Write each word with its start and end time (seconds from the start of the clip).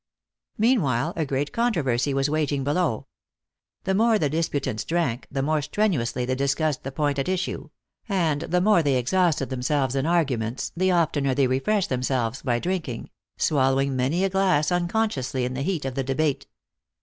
Meanwhile, 0.57 1.13
a 1.15 1.27
great 1.27 1.53
controversy 1.53 2.11
was 2.11 2.27
waging 2.27 2.63
below. 2.63 3.05
The 3.83 3.93
more 3.93 4.17
the 4.17 4.31
disputants 4.31 4.83
drank, 4.83 5.27
the 5.29 5.43
more 5.43 5.61
strenuously 5.61 6.25
they 6.25 6.33
discussed 6.33 6.81
the 6.83 6.91
point 6.91 7.19
at 7.19 7.29
issue; 7.29 7.69
and 8.09 8.41
the 8.41 8.61
more 8.61 8.81
they 8.81 8.95
exhausted 8.95 9.51
themselves 9.51 9.95
in 9.95 10.07
argument, 10.07 10.71
the 10.75 10.89
oftener 10.91 11.35
they 11.35 11.45
re 11.45 11.59
freshed 11.59 11.89
themselves 11.89 12.41
by 12.41 12.57
drinking; 12.57 13.11
swallowing 13.37 13.95
many 13.95 14.23
a 14.23 14.29
glass 14.31 14.71
unconsciously 14.71 15.45
in 15.45 15.53
the 15.53 15.61
heat 15.61 15.85
of 15.85 15.93
the 15.93 16.03
debate. 16.03 16.47